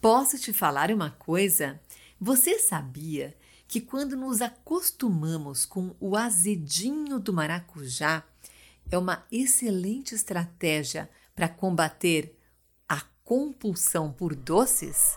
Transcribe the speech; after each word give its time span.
Posso 0.00 0.38
te 0.38 0.52
falar 0.52 0.92
uma 0.92 1.10
coisa? 1.10 1.80
Você 2.20 2.60
sabia 2.60 3.36
que 3.66 3.80
quando 3.80 4.16
nos 4.16 4.40
acostumamos 4.40 5.66
com 5.66 5.92
o 5.98 6.16
azedinho 6.16 7.18
do 7.18 7.32
maracujá, 7.32 8.22
é 8.92 8.96
uma 8.96 9.24
excelente 9.30 10.14
estratégia 10.14 11.10
para 11.34 11.48
combater 11.48 12.38
a 12.88 13.02
compulsão 13.24 14.12
por 14.12 14.36
doces? 14.36 15.16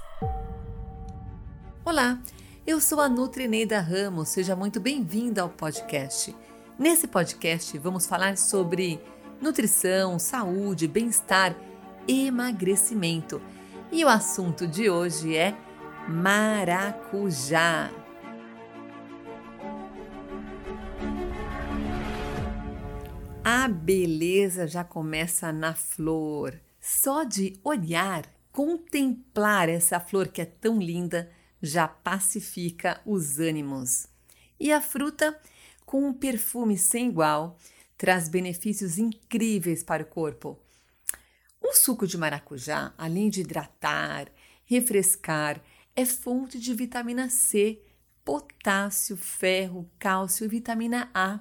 Olá, 1.86 2.20
eu 2.66 2.82
sou 2.82 3.00
a 3.02 3.08
Nutrineida 3.08 3.80
Ramos, 3.80 4.30
seja 4.30 4.56
muito 4.56 4.80
bem-vinda 4.80 5.44
ao 5.44 5.50
podcast. 5.50 6.36
Nesse 6.80 7.08
podcast 7.08 7.78
vamos 7.78 8.08
falar 8.08 8.36
sobre 8.36 9.00
nutrição, 9.40 10.18
saúde, 10.18 10.88
bem-estar, 10.88 11.56
emagrecimento. 12.08 13.40
E 13.92 14.06
o 14.06 14.08
assunto 14.08 14.66
de 14.66 14.90
hoje 14.90 15.36
é 15.36 15.54
maracujá. 16.08 17.92
A 23.44 23.68
beleza 23.68 24.66
já 24.66 24.82
começa 24.86 25.52
na 25.52 25.74
flor. 25.74 26.58
Só 26.80 27.26
de 27.26 27.60
olhar, 27.66 28.24
contemplar 28.50 29.68
essa 29.68 30.00
flor 30.00 30.30
que 30.30 30.42
é 30.42 30.46
tão 30.46 30.80
linda, 30.80 31.30
já 31.62 31.86
pacifica 31.86 33.02
os 33.06 33.40
ânimos. 33.40 34.08
E 34.58 34.72
a 34.72 34.80
fruta, 34.80 35.38
com 35.86 36.08
um 36.08 36.14
perfume 36.14 36.78
sem 36.78 37.10
igual, 37.10 37.58
traz 37.98 38.30
benefícios 38.30 38.98
incríveis 38.98 39.84
para 39.84 40.04
o 40.04 40.06
corpo. 40.06 40.58
O 41.62 41.74
suco 41.74 42.08
de 42.08 42.18
maracujá, 42.18 42.94
além 42.98 43.30
de 43.30 43.42
hidratar, 43.42 44.28
refrescar, 44.66 45.62
é 45.96 46.06
fonte 46.06 46.60
de 46.60 46.74
vitamina 46.74 47.30
C, 47.30 47.82
potássio, 48.26 49.16
ferro, 49.16 49.90
cálcio 50.00 50.46
e 50.46 50.50
vitamina 50.50 51.10
A 51.14 51.40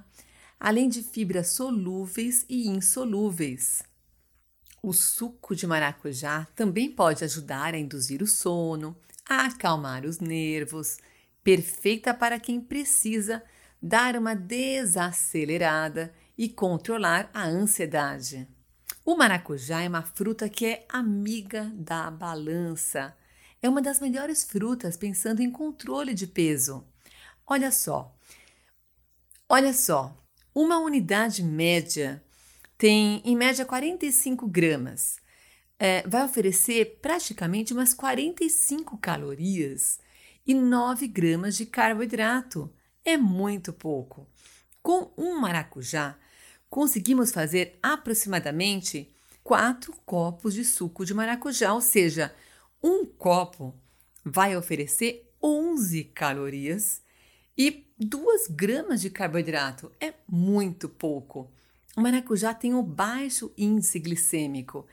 além 0.60 0.90
de 0.90 1.02
fibras 1.02 1.48
solúveis 1.48 2.44
e 2.46 2.68
insolúveis. 2.68 3.82
O 4.82 4.92
suco 4.92 5.56
de 5.56 5.66
maracujá 5.66 6.46
também 6.54 6.90
pode 6.90 7.24
ajudar 7.24 7.72
a 7.72 7.78
induzir 7.78 8.22
o 8.22 8.26
sono, 8.26 8.94
a 9.26 9.46
acalmar 9.46 10.04
os 10.04 10.18
nervos, 10.18 10.98
perfeita 11.42 12.12
para 12.12 12.38
quem 12.38 12.60
precisa 12.60 13.42
dar 13.82 14.16
uma 14.16 14.34
desacelerada 14.34 16.12
e 16.36 16.48
controlar 16.48 17.30
a 17.32 17.44
ansiedade. 17.46 18.46
O 19.10 19.16
maracujá 19.16 19.82
é 19.82 19.88
uma 19.88 20.02
fruta 20.02 20.48
que 20.48 20.64
é 20.64 20.86
amiga 20.88 21.64
da 21.74 22.08
balança. 22.12 23.12
É 23.60 23.68
uma 23.68 23.82
das 23.82 23.98
melhores 23.98 24.44
frutas 24.44 24.96
pensando 24.96 25.42
em 25.42 25.50
controle 25.50 26.14
de 26.14 26.28
peso. 26.28 26.86
Olha 27.44 27.72
só, 27.72 28.16
olha 29.48 29.72
só, 29.72 30.16
uma 30.54 30.78
unidade 30.78 31.42
média 31.42 32.22
tem, 32.78 33.20
em 33.24 33.34
média, 33.34 33.64
45 33.64 34.46
gramas. 34.46 35.18
É, 35.76 36.06
vai 36.06 36.24
oferecer 36.24 37.00
praticamente 37.02 37.72
umas 37.72 37.92
45 37.92 38.96
calorias 38.96 39.98
e 40.46 40.54
9 40.54 41.08
gramas 41.08 41.56
de 41.56 41.66
carboidrato. 41.66 42.72
É 43.04 43.16
muito 43.16 43.72
pouco. 43.72 44.28
Com 44.80 45.12
um 45.18 45.40
maracujá, 45.40 46.16
conseguimos 46.70 47.32
fazer 47.32 47.78
aproximadamente 47.82 49.12
4 49.42 49.92
copos 50.06 50.54
de 50.54 50.64
suco 50.64 51.04
de 51.04 51.12
maracujá, 51.12 51.74
ou 51.74 51.80
seja, 51.80 52.32
um 52.82 53.04
copo 53.04 53.74
vai 54.24 54.56
oferecer 54.56 55.28
11 55.42 56.04
calorias 56.04 57.02
e 57.58 57.84
2 57.98 58.46
gramas 58.48 59.00
de 59.00 59.10
carboidrato 59.10 59.90
é 60.00 60.14
muito 60.28 60.88
pouco. 60.88 61.50
O 61.96 62.00
maracujá 62.00 62.54
tem 62.54 62.72
um 62.72 62.82
baixo 62.82 63.52
índice 63.58 63.98
glicêmico. 63.98 64.86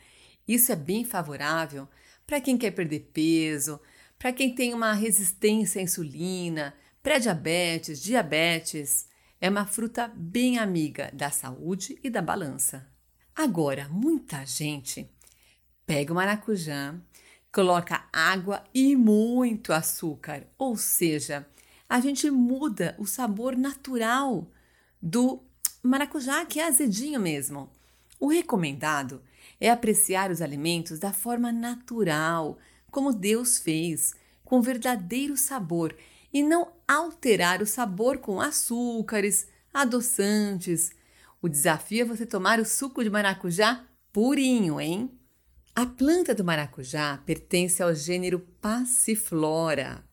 Isso 0.48 0.72
é 0.72 0.76
bem 0.76 1.06
favorável 1.06 1.88
para 2.26 2.42
quem 2.42 2.58
quer 2.58 2.72
perder 2.72 3.12
peso, 3.14 3.80
para 4.18 4.34
quem 4.34 4.54
tem 4.54 4.74
uma 4.74 4.94
resistência 4.94 5.80
à 5.80 5.84
insulina, 5.84 6.74
pré-diabetes, 7.04 8.02
diabetes. 8.02 9.08
É 9.40 9.50
uma 9.50 9.68
fruta 9.68 10.12
bem 10.16 10.58
amiga 10.58 11.12
da 11.14 11.30
saúde 11.30 12.00
e 12.04 12.10
da 12.10 12.24
balança. 12.24 12.88
Agora, 13.36 13.88
muita 13.88 14.44
gente 14.44 15.08
pega 15.86 16.12
o 16.12 16.16
maracujá, 16.16 16.96
coloca 17.54 18.10
água 18.12 18.64
e 18.74 18.96
muito 18.96 19.72
açúcar, 19.72 20.48
ou 20.58 20.76
seja, 20.76 21.48
a 21.88 22.00
gente 22.00 22.32
muda 22.32 22.96
o 22.98 23.06
sabor 23.06 23.56
natural 23.56 24.52
do 25.00 25.44
maracujá, 25.84 26.44
que 26.44 26.60
é 26.60 26.68
azedinho 26.68 27.20
mesmo. 27.20 27.70
O 28.20 28.30
recomendado 28.30 29.22
é 29.62 29.70
apreciar 29.70 30.32
os 30.32 30.42
alimentos 30.42 30.98
da 30.98 31.14
forma 31.14 31.52
natural, 31.52 32.58
como 32.90 33.14
Deus 33.14 33.60
fez, 33.60 34.16
com 34.44 34.62
verdadeiro 34.64 35.38
sabor, 35.38 35.96
e 36.34 36.44
não 36.44 36.72
alterar 36.88 37.62
o 37.62 37.66
sabor 37.66 38.18
com 38.18 38.40
açúcares, 38.40 39.48
adoçantes. 39.74 40.92
O 41.42 41.48
desafio 41.48 42.02
é 42.02 42.06
você 42.06 42.26
tomar 42.26 42.60
o 42.60 42.66
suco 42.66 43.04
de 43.04 43.10
maracujá 43.10 43.86
purinho, 44.12 44.82
hein? 44.82 45.12
A 45.76 45.86
planta 45.86 46.34
do 46.34 46.44
maracujá 46.44 47.22
pertence 47.26 47.84
ao 47.84 47.94
gênero 47.94 48.40
Passiflora. 48.60 50.04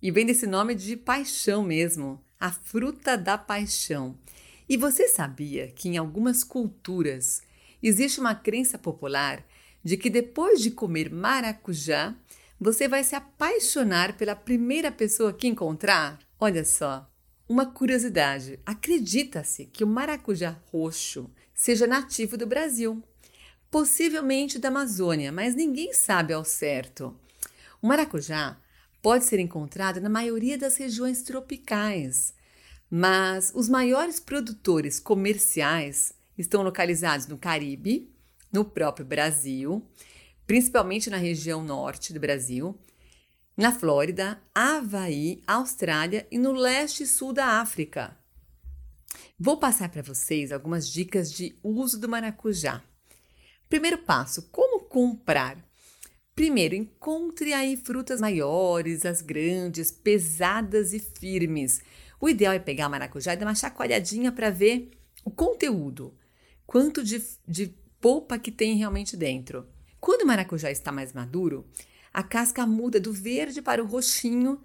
E 0.00 0.10
vem 0.10 0.24
desse 0.24 0.46
nome 0.46 0.74
de 0.74 0.96
paixão 0.96 1.64
mesmo, 1.64 2.24
a 2.38 2.52
fruta 2.52 3.18
da 3.18 3.36
paixão. 3.36 4.16
E 4.68 4.76
você 4.76 5.08
sabia 5.08 5.68
que 5.68 5.88
em 5.88 5.96
algumas 5.96 6.44
culturas 6.44 7.42
existe 7.82 8.20
uma 8.20 8.34
crença 8.34 8.78
popular 8.78 9.44
de 9.82 9.96
que 9.96 10.08
depois 10.08 10.60
de 10.60 10.70
comer 10.70 11.10
maracujá, 11.10 12.14
você 12.62 12.86
vai 12.86 13.02
se 13.02 13.16
apaixonar 13.16 14.16
pela 14.16 14.36
primeira 14.36 14.92
pessoa 14.92 15.32
que 15.32 15.48
encontrar? 15.48 16.20
Olha 16.38 16.64
só, 16.64 17.10
uma 17.48 17.66
curiosidade: 17.66 18.60
acredita-se 18.64 19.66
que 19.66 19.82
o 19.82 19.86
maracujá 19.86 20.56
roxo 20.70 21.28
seja 21.52 21.88
nativo 21.88 22.36
do 22.36 22.46
Brasil, 22.46 23.02
possivelmente 23.68 24.60
da 24.60 24.68
Amazônia, 24.68 25.32
mas 25.32 25.56
ninguém 25.56 25.92
sabe 25.92 26.32
ao 26.32 26.44
certo. 26.44 27.18
O 27.82 27.88
maracujá 27.88 28.56
pode 29.02 29.24
ser 29.24 29.40
encontrado 29.40 30.00
na 30.00 30.08
maioria 30.08 30.56
das 30.56 30.76
regiões 30.76 31.22
tropicais, 31.24 32.32
mas 32.88 33.50
os 33.56 33.68
maiores 33.68 34.20
produtores 34.20 35.00
comerciais 35.00 36.12
estão 36.38 36.62
localizados 36.62 37.26
no 37.26 37.36
Caribe, 37.36 38.08
no 38.52 38.64
próprio 38.64 39.04
Brasil, 39.04 39.84
principalmente 40.46 41.10
na 41.10 41.16
região 41.16 41.62
norte 41.62 42.12
do 42.12 42.20
Brasil, 42.20 42.78
na 43.56 43.72
Flórida, 43.72 44.40
Havaí, 44.54 45.42
Austrália 45.46 46.26
e 46.30 46.38
no 46.38 46.52
leste 46.52 47.02
e 47.02 47.06
sul 47.06 47.32
da 47.32 47.60
África. 47.60 48.16
Vou 49.38 49.56
passar 49.56 49.88
para 49.88 50.02
vocês 50.02 50.52
algumas 50.52 50.88
dicas 50.88 51.32
de 51.32 51.54
uso 51.62 51.98
do 52.00 52.08
maracujá. 52.08 52.82
Primeiro 53.68 53.98
passo: 53.98 54.48
como 54.50 54.80
comprar? 54.80 55.58
Primeiro, 56.34 56.74
encontre 56.74 57.52
aí 57.52 57.76
frutas 57.76 58.20
maiores, 58.20 59.04
as 59.04 59.20
grandes, 59.20 59.90
pesadas 59.90 60.94
e 60.94 60.98
firmes. 60.98 61.80
O 62.18 62.28
ideal 62.28 62.54
é 62.54 62.58
pegar 62.58 62.88
maracujá 62.88 63.34
e 63.34 63.36
dar 63.36 63.46
uma 63.46 63.54
chacoalhadinha 63.54 64.32
para 64.32 64.48
ver 64.48 64.90
o 65.24 65.30
conteúdo, 65.30 66.14
quanto 66.66 67.04
de, 67.04 67.22
de 67.46 67.74
polpa 68.00 68.38
que 68.38 68.50
tem 68.50 68.76
realmente 68.76 69.16
dentro. 69.16 69.66
Quando 70.02 70.22
o 70.22 70.26
maracujá 70.26 70.70
está 70.70 70.90
mais 70.90 71.14
maduro, 71.14 71.64
a 72.12 72.22
casca 72.22 72.66
muda 72.66 72.98
do 72.98 73.12
verde 73.12 73.62
para 73.62 73.82
o 73.82 73.86
roxinho, 73.86 74.60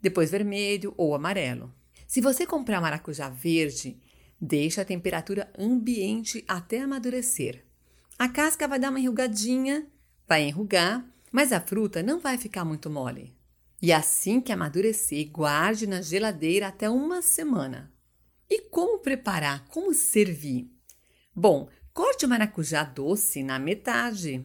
depois 0.00 0.30
vermelho 0.30 0.92
ou 0.96 1.16
amarelo. 1.16 1.74
Se 2.06 2.20
você 2.20 2.46
comprar 2.46 2.80
maracujá 2.80 3.28
verde, 3.28 4.00
deixe 4.38 4.80
a 4.80 4.84
temperatura 4.84 5.50
ambiente 5.58 6.44
até 6.46 6.82
amadurecer. 6.82 7.64
A 8.18 8.28
casca 8.28 8.68
vai 8.68 8.78
dar 8.78 8.90
uma 8.90 9.00
enrugadinha, 9.00 9.86
vai 10.28 10.42
enrugar 10.42 11.10
mas 11.32 11.50
a 11.50 11.60
fruta 11.60 12.02
não 12.02 12.20
vai 12.20 12.36
ficar 12.36 12.62
muito 12.62 12.90
mole. 12.90 13.34
E 13.80 13.90
assim 13.90 14.40
que 14.40 14.52
amadurecer, 14.52 15.30
guarde 15.30 15.86
na 15.86 16.02
geladeira 16.02 16.68
até 16.68 16.88
uma 16.90 17.22
semana. 17.22 17.90
E 18.48 18.60
como 18.68 18.98
preparar? 18.98 19.66
Como 19.68 19.94
servir? 19.94 20.70
Bom, 21.34 21.68
corte 21.94 22.26
o 22.26 22.28
maracujá 22.28 22.84
doce 22.84 23.42
na 23.42 23.58
metade 23.58 24.44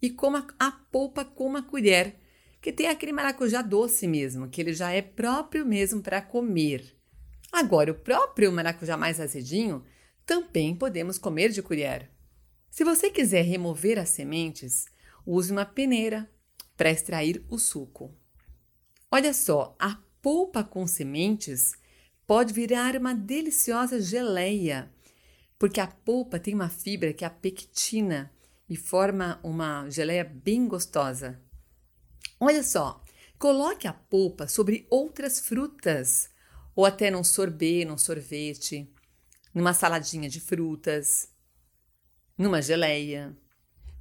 e 0.00 0.10
coma 0.10 0.46
a 0.58 0.70
polpa 0.70 1.24
com 1.24 1.46
uma 1.46 1.62
colher, 1.62 2.16
que 2.60 2.72
tem 2.72 2.88
aquele 2.88 3.12
maracujá 3.12 3.62
doce 3.62 4.06
mesmo, 4.06 4.48
que 4.48 4.60
ele 4.60 4.72
já 4.72 4.90
é 4.90 5.02
próprio 5.02 5.64
mesmo 5.64 6.02
para 6.02 6.20
comer. 6.20 6.96
Agora, 7.52 7.92
o 7.92 7.94
próprio 7.94 8.52
maracujá 8.52 8.96
mais 8.96 9.20
azedinho 9.20 9.84
também 10.26 10.74
podemos 10.74 11.18
comer 11.18 11.50
de 11.50 11.62
colher. 11.62 12.10
Se 12.70 12.84
você 12.84 13.10
quiser 13.10 13.42
remover 13.42 13.98
as 13.98 14.10
sementes, 14.10 14.86
Use 15.30 15.52
uma 15.52 15.66
peneira 15.66 16.26
para 16.74 16.90
extrair 16.90 17.44
o 17.50 17.58
suco. 17.58 18.16
Olha 19.10 19.34
só, 19.34 19.76
a 19.78 19.98
polpa 20.22 20.64
com 20.64 20.86
sementes 20.86 21.74
pode 22.26 22.54
virar 22.54 22.96
uma 22.96 23.14
deliciosa 23.14 24.00
geleia, 24.00 24.90
porque 25.58 25.82
a 25.82 25.86
polpa 25.86 26.40
tem 26.40 26.54
uma 26.54 26.70
fibra 26.70 27.12
que 27.12 27.24
é 27.24 27.26
a 27.26 27.30
pectina 27.30 28.32
e 28.68 28.76
forma 28.76 29.40
uma 29.42 29.88
geleia 29.88 30.24
bem 30.24 30.68
gostosa. 30.68 31.40
Olha 32.38 32.62
só, 32.62 33.02
coloque 33.38 33.88
a 33.88 33.92
polpa 33.92 34.46
sobre 34.46 34.86
outras 34.90 35.40
frutas, 35.40 36.30
ou 36.74 36.84
até 36.84 37.10
num 37.10 37.24
sorbet, 37.24 37.84
num 37.84 37.98
sorvete, 37.98 38.88
numa 39.52 39.72
saladinha 39.72 40.28
de 40.28 40.40
frutas, 40.40 41.28
numa 42.36 42.62
geleia. 42.62 43.36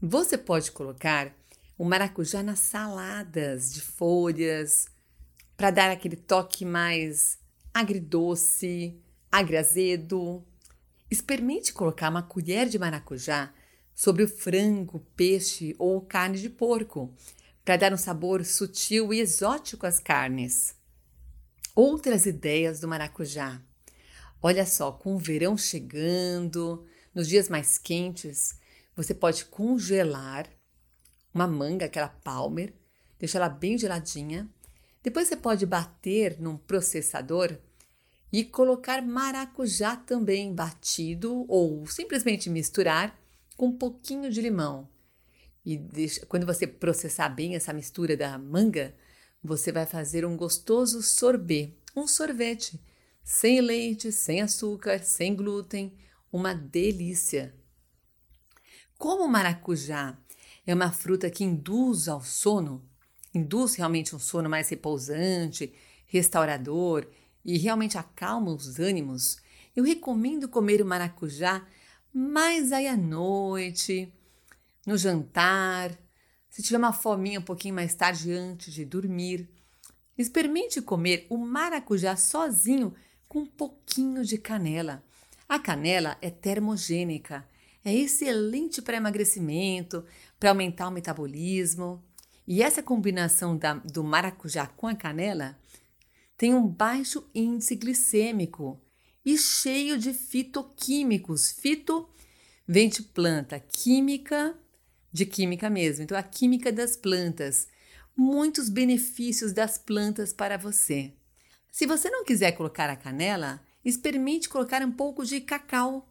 Você 0.02 0.38
pode 0.38 0.72
colocar 0.72 1.36
o 1.78 1.86
maracujá 1.86 2.44
nas 2.44 2.60
saladas 2.60 3.74
de 3.74 3.82
folhas, 3.82 4.88
para 5.56 5.72
dar 5.72 5.90
aquele 5.90 6.16
toque 6.16 6.64
mais 6.64 7.40
agridoce, 7.74 9.02
agrazedo. 9.32 10.46
Experimente 11.10 11.74
colocar 11.74 12.10
uma 12.10 12.22
colher 12.22 12.70
de 12.70 12.78
maracujá 12.78 13.52
sobre 13.98 14.22
o 14.22 14.28
frango, 14.28 15.00
peixe 15.16 15.76
ou 15.80 16.00
carne 16.00 16.38
de 16.38 16.52
porco, 16.52 17.12
para 17.66 17.78
dar 17.78 17.92
um 17.92 17.98
sabor 17.98 18.46
sutil 18.46 19.12
e 19.12 19.20
exótico 19.20 19.88
às 19.88 20.00
carnes. 20.00 20.76
Outras 21.76 22.28
ideias 22.28 22.80
do 22.80 22.88
maracujá. 22.88 23.60
Olha 24.40 24.68
só, 24.68 24.92
com 24.92 25.16
o 25.16 25.18
verão 25.18 25.58
chegando, 25.58 26.86
nos 27.12 27.28
dias 27.28 27.50
mais 27.50 27.80
quentes, 27.80 28.60
você 28.96 29.16
pode 29.16 29.46
congelar 29.46 30.48
uma 31.34 31.48
manga, 31.48 31.88
aquela 31.88 32.08
palmer, 32.08 32.72
deixa 33.18 33.40
ela 33.40 33.50
bem 33.50 33.80
geladinha. 33.80 34.48
Depois 35.02 35.28
você 35.28 35.36
pode 35.36 35.66
bater 35.66 36.40
num 36.40 36.56
processador 36.56 37.58
e 38.32 38.44
colocar 38.44 39.02
maracujá 39.02 39.96
também 39.96 40.54
batido 40.54 41.46
ou 41.48 41.88
simplesmente 41.88 42.48
misturar 42.48 43.18
com 43.58 43.68
um 43.68 43.78
pouquinho 43.78 44.30
de 44.32 44.40
limão. 44.40 44.88
E 45.66 45.76
deixa, 45.76 46.26
quando 46.28 46.46
você 46.46 46.66
processar 46.66 47.28
bem 47.28 47.56
essa 47.56 47.74
mistura 47.74 48.16
da 48.16 48.38
manga, 48.38 48.96
você 49.44 49.72
vai 49.72 49.86
fazer 49.86 50.26
um 50.26 50.38
gostoso 50.38 51.02
sorbet, 51.02 51.76
um 51.96 52.08
sorvete, 52.08 52.80
sem 53.24 53.60
leite, 53.60 54.12
sem 54.12 54.42
açúcar, 54.42 55.04
sem 55.04 55.36
glúten, 55.36 55.98
uma 56.32 56.54
delícia. 56.54 57.54
Como 58.98 59.26
o 59.26 59.28
maracujá 59.28 60.18
é 60.66 60.74
uma 60.74 60.92
fruta 60.92 61.30
que 61.30 61.44
induz 61.44 62.08
ao 62.08 62.22
sono, 62.22 62.88
induz 63.34 63.76
realmente 63.76 64.16
um 64.16 64.20
sono 64.20 64.50
mais 64.50 64.70
repousante, 64.70 65.74
restaurador 66.06 67.08
e 67.44 67.58
realmente 67.58 67.98
acalma 67.98 68.52
os 68.52 68.80
ânimos, 68.80 69.38
eu 69.76 69.84
recomendo 69.84 70.48
comer 70.48 70.82
o 70.82 70.86
maracujá 70.86 71.66
mais 72.18 72.72
aí 72.72 72.88
à 72.88 72.98
noite, 72.98 74.12
no 74.88 74.98
jantar, 74.98 75.96
se 76.50 76.64
tiver 76.64 76.80
uma 76.80 76.92
fominha 76.92 77.40
um 77.40 77.44
pouquinho 77.44 77.76
mais 77.76 77.94
tarde 77.94 78.32
antes 78.32 78.74
de 78.74 78.84
dormir. 78.84 79.48
Experimente 80.18 80.82
comer 80.82 81.28
o 81.30 81.38
maracujá 81.38 82.16
sozinho 82.16 82.96
com 83.28 83.42
um 83.42 83.46
pouquinho 83.46 84.26
de 84.26 84.40
canela. 84.40 85.04
A 85.48 85.60
canela 85.60 86.18
é 86.20 86.32
termogênica, 86.32 87.48
é 87.86 87.94
excelente 87.94 88.82
para 88.82 88.98
emagrecimento, 88.98 90.04
para 90.40 90.50
aumentar 90.50 90.88
o 90.88 90.92
metabolismo. 90.92 92.04
E 92.48 92.64
essa 92.64 92.82
combinação 92.82 93.56
da, 93.56 93.76
do 93.76 94.04
maracujá 94.04 94.66
com 94.66 94.88
a 94.88 94.96
canela 94.96 95.56
tem 96.36 96.56
um 96.56 96.68
baixo 96.68 97.30
índice 97.36 97.76
glicêmico 97.76 98.82
e 99.28 99.38
cheio 99.38 99.98
de 99.98 100.14
fitoquímicos. 100.14 101.52
Fito 101.52 102.08
vem 102.66 102.88
de 102.88 103.04
planta, 103.04 103.60
química 103.60 104.58
de 105.12 105.26
química 105.26 105.70
mesmo. 105.70 106.06
Então, 106.06 106.18
a 106.18 106.24
química 106.24 106.72
das 106.72 106.96
plantas. 106.96 107.68
Muitos 108.16 108.70
benefícios 108.70 109.52
das 109.52 109.78
plantas 109.78 110.32
para 110.32 110.56
você. 110.56 111.12
Se 111.70 111.86
você 111.86 112.10
não 112.10 112.24
quiser 112.24 112.54
colocar 112.54 112.90
a 112.90 112.96
canela, 112.96 113.62
experimente 113.84 114.48
colocar 114.48 114.82
um 114.82 114.94
pouco 114.94 115.26
de 115.26 115.42
cacau 115.42 116.10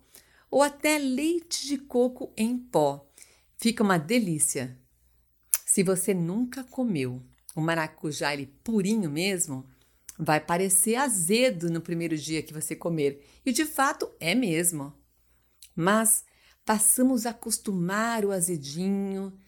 ou 0.51 0.63
até 0.63 0.99
leite 0.99 1.67
de 1.67 1.79
coco 1.79 2.31
em 2.37 2.59
pó. 2.59 3.11
Fica 3.57 3.83
uma 3.83 3.97
delícia. 3.97 4.79
Se 5.65 5.83
você 5.83 6.13
nunca 6.13 6.63
comeu 6.65 7.23
o 7.55 7.63
maracujá 7.63 8.35
ele 8.35 8.53
purinho 8.63 9.11
mesmo, 9.11 9.67
vai 10.19 10.41
parecer 10.41 10.97
azedo 10.97 11.71
no 11.71 11.81
primeiro 11.81 12.17
dia 12.17 12.43
que 12.43 12.53
você 12.53 12.75
comer, 12.75 13.25
e 13.45 13.53
de 13.53 13.65
fato 13.65 14.11
é 14.19 14.35
mesmo. 14.35 14.93
Mas 15.75 16.25
passamos 16.65 17.27
a 17.27 17.31
acostumar 17.31 18.25
o 18.25 18.33
azedinho, 18.33 19.39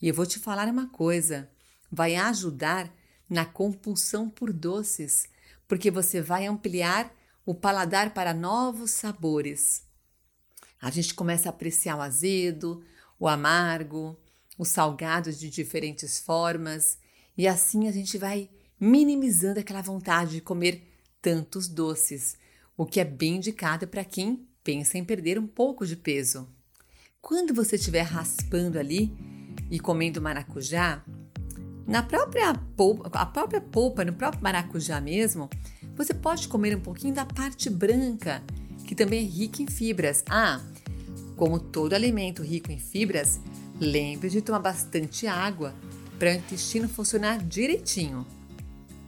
e 0.00 0.08
eu 0.08 0.14
vou 0.14 0.26
te 0.26 0.38
falar 0.38 0.68
uma 0.68 0.88
coisa: 0.88 1.50
vai 1.90 2.16
ajudar 2.16 2.92
na 3.28 3.44
compulsão 3.44 4.28
por 4.28 4.52
doces, 4.52 5.28
porque 5.66 5.90
você 5.90 6.20
vai 6.20 6.46
ampliar 6.46 7.14
o 7.44 7.54
paladar 7.54 8.12
para 8.12 8.34
novos 8.34 8.90
sabores. 8.90 9.86
A 10.80 10.90
gente 10.90 11.14
começa 11.14 11.48
a 11.48 11.50
apreciar 11.50 11.96
o 11.96 12.00
azedo, 12.00 12.82
o 13.18 13.28
amargo, 13.28 14.18
os 14.58 14.68
salgados 14.68 15.38
de 15.38 15.50
diferentes 15.50 16.18
formas, 16.18 16.98
e 17.36 17.46
assim 17.46 17.88
a 17.88 17.92
gente 17.92 18.16
vai 18.18 18.50
minimizando 18.80 19.60
aquela 19.60 19.82
vontade 19.82 20.32
de 20.32 20.40
comer 20.40 20.82
tantos 21.20 21.68
doces, 21.68 22.38
o 22.76 22.86
que 22.86 22.98
é 22.98 23.04
bem 23.04 23.36
indicado 23.36 23.86
para 23.86 24.02
quem 24.02 24.48
pensa 24.64 24.96
em 24.96 25.04
perder 25.04 25.38
um 25.38 25.46
pouco 25.46 25.86
de 25.86 25.94
peso. 25.94 26.48
Quando 27.20 27.52
você 27.52 27.76
estiver 27.76 28.00
raspando 28.00 28.78
ali 28.78 29.12
e 29.70 29.78
comendo 29.78 30.22
maracujá, 30.22 31.04
na 31.86 32.02
própria 32.02 32.54
polpa, 32.54 33.10
a 33.12 33.26
própria 33.26 33.60
polpa, 33.60 34.04
no 34.04 34.14
próprio 34.14 34.42
maracujá 34.42 34.98
mesmo, 35.00 35.50
você 35.94 36.14
pode 36.14 36.48
comer 36.48 36.74
um 36.74 36.80
pouquinho 36.80 37.14
da 37.14 37.26
parte 37.26 37.68
branca, 37.68 38.42
que 38.86 38.94
também 38.94 39.26
é 39.26 39.28
rica 39.28 39.62
em 39.62 39.66
fibras. 39.66 40.24
Ah, 40.26 40.60
como 41.36 41.58
todo 41.58 41.92
alimento 41.92 42.42
rico 42.42 42.72
em 42.72 42.78
fibras, 42.78 43.40
lembre 43.78 44.30
de 44.30 44.40
tomar 44.40 44.60
bastante 44.60 45.26
água 45.26 45.74
para 46.18 46.30
o 46.30 46.34
intestino 46.34 46.88
funcionar 46.88 47.44
direitinho. 47.44 48.26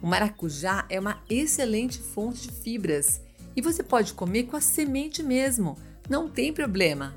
O 0.03 0.07
maracujá 0.07 0.85
é 0.89 0.99
uma 0.99 1.23
excelente 1.27 1.97
fonte 1.97 2.43
de 2.43 2.51
fibras 2.51 3.21
e 3.55 3.61
você 3.61 3.81
pode 3.81 4.13
comer 4.13 4.43
com 4.43 4.55
a 4.55 4.61
semente 4.61 5.23
mesmo, 5.23 5.75
não 6.07 6.29
tem 6.29 6.53
problema. 6.53 7.15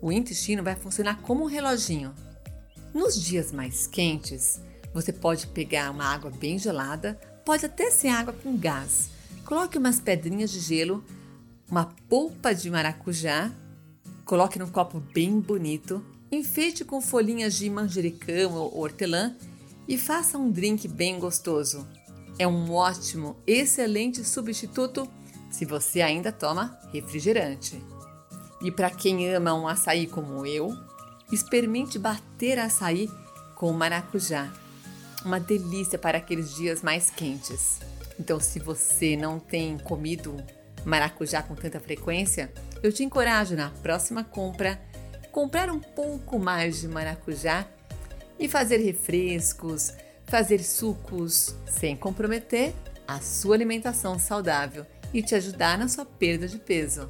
O 0.00 0.12
intestino 0.12 0.62
vai 0.62 0.76
funcionar 0.76 1.20
como 1.22 1.42
um 1.42 1.48
reloginho. 1.48 2.14
Nos 2.94 3.20
dias 3.20 3.50
mais 3.50 3.88
quentes, 3.88 4.60
você 4.94 5.12
pode 5.12 5.48
pegar 5.48 5.90
uma 5.90 6.04
água 6.04 6.30
bem 6.30 6.58
gelada, 6.58 7.18
pode 7.44 7.66
até 7.66 7.90
ser 7.90 8.08
água 8.08 8.32
com 8.32 8.56
gás. 8.56 9.10
Coloque 9.44 9.78
umas 9.78 9.98
pedrinhas 9.98 10.50
de 10.50 10.60
gelo, 10.60 11.02
uma 11.68 11.86
polpa 12.08 12.54
de 12.54 12.70
maracujá 12.70 13.50
Coloque 14.28 14.58
num 14.58 14.68
copo 14.68 15.00
bem 15.00 15.40
bonito, 15.40 16.04
enfeite 16.30 16.84
com 16.84 17.00
folhinhas 17.00 17.54
de 17.54 17.70
manjericão 17.70 18.52
ou 18.52 18.78
hortelã 18.78 19.34
e 19.88 19.96
faça 19.96 20.36
um 20.36 20.50
drink 20.50 20.86
bem 20.86 21.18
gostoso. 21.18 21.86
É 22.38 22.46
um 22.46 22.72
ótimo, 22.72 23.36
excelente 23.46 24.24
substituto 24.24 25.10
se 25.50 25.64
você 25.64 26.00
ainda 26.00 26.30
toma 26.30 26.78
refrigerante. 26.92 27.82
E 28.62 28.70
para 28.70 28.90
quem 28.90 29.32
ama 29.34 29.54
um 29.54 29.66
açaí 29.66 30.06
como 30.06 30.46
eu, 30.46 30.72
experimente 31.32 31.98
bater 31.98 32.58
açaí 32.58 33.10
com 33.54 33.72
maracujá. 33.72 34.52
Uma 35.24 35.40
delícia 35.40 35.98
para 35.98 36.18
aqueles 36.18 36.54
dias 36.54 36.80
mais 36.80 37.10
quentes. 37.10 37.80
Então, 38.18 38.38
se 38.38 38.58
você 38.58 39.16
não 39.16 39.38
tem 39.38 39.76
comido 39.78 40.36
maracujá 40.84 41.42
com 41.42 41.54
tanta 41.54 41.80
frequência, 41.80 42.52
eu 42.82 42.92
te 42.92 43.02
encorajo 43.02 43.56
na 43.56 43.70
próxima 43.82 44.22
compra 44.22 44.80
comprar 45.32 45.70
um 45.70 45.80
pouco 45.80 46.38
mais 46.38 46.80
de 46.80 46.88
maracujá 46.88 47.66
e 48.38 48.48
fazer 48.48 48.78
refrescos, 48.78 49.92
fazer 50.28 50.62
sucos 50.62 51.54
sem 51.66 51.96
comprometer 51.96 52.74
a 53.06 53.20
sua 53.20 53.54
alimentação 53.54 54.18
saudável 54.18 54.86
e 55.12 55.22
te 55.22 55.34
ajudar 55.34 55.78
na 55.78 55.88
sua 55.88 56.04
perda 56.04 56.46
de 56.46 56.58
peso. 56.58 57.08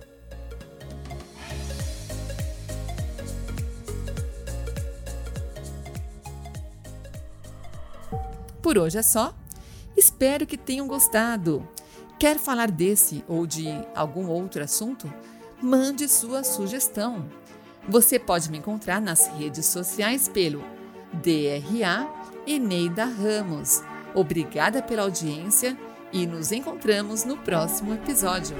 Por 8.63 8.79
hoje 8.79 8.99
é 8.99 9.03
só. 9.03 9.35
Espero 9.97 10.47
que 10.47 10.57
tenham 10.57 10.87
gostado. 10.87 11.67
Quer 12.19 12.39
falar 12.39 12.71
desse 12.71 13.25
ou 13.27 13.47
de 13.47 13.67
algum 13.97 14.29
outro 14.29 14.63
assunto? 14.63 15.13
Mande 15.61 16.09
sua 16.09 16.45
sugestão. 16.45 17.29
Você 17.89 18.19
pode 18.19 18.51
me 18.51 18.59
encontrar 18.59 19.01
nas 19.01 19.27
redes 19.27 19.67
sociais 19.67 20.29
pelo 20.29 20.63
DRA 21.13 22.09
Eneida 22.47 23.05
Ramos. 23.05 23.83
Obrigada 24.15 24.83
pela 24.83 25.03
audiência 25.03 25.77
e 26.13 26.27
nos 26.27 26.53
encontramos 26.53 27.25
no 27.25 27.37
próximo 27.37 27.95
episódio. 27.95 28.57